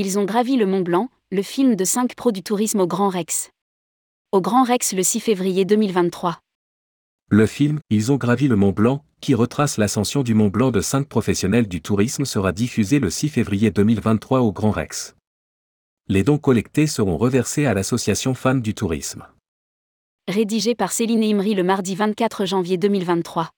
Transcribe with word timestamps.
Ils 0.00 0.16
ont 0.16 0.24
gravi 0.24 0.54
le 0.54 0.64
Mont 0.64 0.82
Blanc, 0.82 1.10
le 1.32 1.42
film 1.42 1.74
de 1.74 1.84
5 1.84 2.14
pros 2.14 2.30
du 2.30 2.44
tourisme 2.44 2.78
au 2.78 2.86
Grand 2.86 3.08
Rex. 3.08 3.50
Au 4.30 4.40
Grand 4.40 4.62
Rex 4.62 4.92
le 4.92 5.02
6 5.02 5.18
février 5.18 5.64
2023. 5.64 6.38
Le 7.30 7.46
film 7.46 7.80
Ils 7.90 8.12
ont 8.12 8.16
gravi 8.16 8.46
le 8.46 8.54
Mont 8.54 8.70
Blanc, 8.70 9.02
qui 9.20 9.34
retrace 9.34 9.76
l'ascension 9.76 10.22
du 10.22 10.34
Mont 10.34 10.50
Blanc 10.50 10.70
de 10.70 10.80
cinq 10.80 11.08
professionnels 11.08 11.66
du 11.66 11.82
tourisme, 11.82 12.26
sera 12.26 12.52
diffusé 12.52 13.00
le 13.00 13.10
6 13.10 13.28
février 13.28 13.72
2023 13.72 14.38
au 14.38 14.52
Grand 14.52 14.70
Rex. 14.70 15.16
Les 16.06 16.22
dons 16.22 16.38
collectés 16.38 16.86
seront 16.86 17.16
reversés 17.16 17.66
à 17.66 17.74
l'association 17.74 18.34
Fans 18.34 18.54
du 18.54 18.74
tourisme. 18.74 19.26
Rédigé 20.28 20.76
par 20.76 20.92
Céline 20.92 21.24
Imri 21.24 21.56
le 21.56 21.64
mardi 21.64 21.96
24 21.96 22.46
janvier 22.46 22.76
2023. 22.76 23.50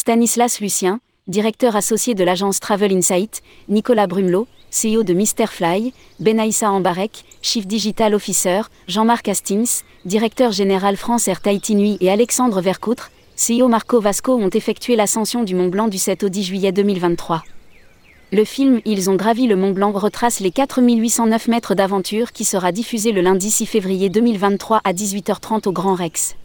Stanislas 0.00 0.62
Lucien, 0.62 0.98
directeur 1.28 1.76
associé 1.76 2.14
de 2.14 2.24
l'agence 2.24 2.58
Travel 2.58 2.90
Insight, 2.90 3.42
Nicolas 3.68 4.06
Brumelot, 4.06 4.48
CEO 4.70 5.02
de 5.02 5.14
Fly, 5.46 5.92
Benaïssa 6.20 6.70
Ambarek, 6.70 7.22
Chief 7.42 7.66
Digital 7.66 8.14
Officer, 8.14 8.62
Jean-Marc 8.88 9.28
Hastings, 9.28 9.82
directeur 10.06 10.52
général 10.52 10.96
France 10.96 11.28
Air 11.28 11.42
Tahiti 11.42 11.74
Nuit 11.74 11.98
et 12.00 12.10
Alexandre 12.10 12.62
Vercoutre, 12.62 13.10
CEO 13.36 13.68
Marco 13.68 14.00
Vasco 14.00 14.32
ont 14.32 14.48
effectué 14.48 14.96
l'ascension 14.96 15.44
du 15.44 15.54
Mont 15.54 15.68
Blanc 15.68 15.88
du 15.88 15.98
7 15.98 16.22
au 16.22 16.30
10 16.30 16.44
juillet 16.44 16.72
2023. 16.72 17.42
Le 18.32 18.44
film 18.46 18.80
Ils 18.86 19.10
ont 19.10 19.16
gravi 19.16 19.48
le 19.48 19.56
Mont 19.56 19.72
Blanc 19.72 19.92
retrace 19.92 20.40
les 20.40 20.50
4809 20.50 21.48
mètres 21.48 21.74
d'aventure 21.74 22.32
qui 22.32 22.46
sera 22.46 22.72
diffusé 22.72 23.12
le 23.12 23.20
lundi 23.20 23.50
6 23.50 23.66
février 23.66 24.08
2023 24.08 24.80
à 24.82 24.94
18h30 24.94 25.68
au 25.68 25.72
Grand 25.72 25.94
Rex. 25.94 26.36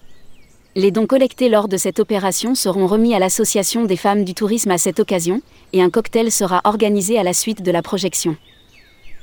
Les 0.78 0.92
dons 0.92 1.08
collectés 1.08 1.48
lors 1.48 1.70
de 1.70 1.78
cette 1.78 2.02
opération 2.02 2.54
seront 2.54 2.86
remis 2.86 3.16
à 3.16 3.20
l'Association 3.20 3.86
des 3.86 3.96
femmes 3.96 4.26
du 4.26 4.34
tourisme 4.34 4.72
à 4.72 4.78
cette 4.78 5.00
occasion, 5.00 5.42
et 5.72 5.82
un 5.82 5.90
cocktail 5.90 6.30
sera 6.30 6.60
organisé 6.66 7.18
à 7.18 7.24
la 7.24 7.32
suite 7.32 7.62
de 7.62 7.72
la 7.72 7.82
projection. 7.82 8.36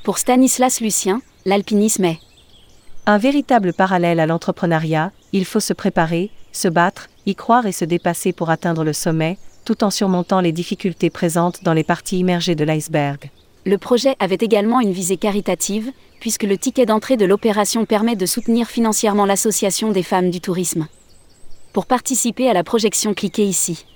Pour 0.02 0.16
Stanislas 0.16 0.80
Lucien, 0.80 1.20
l'alpinisme 1.44 2.04
est 2.06 2.18
un 3.04 3.18
véritable 3.18 3.74
parallèle 3.74 4.18
à 4.18 4.26
l'entrepreneuriat, 4.26 5.12
il 5.32 5.44
faut 5.44 5.60
se 5.60 5.74
préparer, 5.74 6.30
se 6.52 6.68
battre, 6.68 7.10
y 7.26 7.34
croire 7.34 7.66
et 7.66 7.72
se 7.72 7.84
dépasser 7.84 8.32
pour 8.32 8.48
atteindre 8.48 8.82
le 8.82 8.94
sommet, 8.94 9.36
tout 9.66 9.84
en 9.84 9.90
surmontant 9.90 10.40
les 10.40 10.52
difficultés 10.52 11.10
présentes 11.10 11.64
dans 11.64 11.74
les 11.74 11.84
parties 11.84 12.20
immergées 12.20 12.54
de 12.54 12.64
l'iceberg. 12.64 13.30
Le 13.66 13.76
projet 13.76 14.16
avait 14.20 14.38
également 14.40 14.80
une 14.80 14.92
visée 14.92 15.18
caritative, 15.18 15.90
puisque 16.18 16.44
le 16.44 16.56
ticket 16.56 16.86
d'entrée 16.86 17.18
de 17.18 17.26
l'opération 17.26 17.84
permet 17.84 18.16
de 18.16 18.24
soutenir 18.24 18.68
financièrement 18.68 19.26
l'Association 19.26 19.90
des 19.90 20.02
femmes 20.02 20.30
du 20.30 20.40
tourisme. 20.40 20.86
Pour 21.72 21.86
participer 21.86 22.50
à 22.50 22.52
la 22.52 22.64
projection, 22.64 23.14
cliquez 23.14 23.46
ici. 23.46 23.86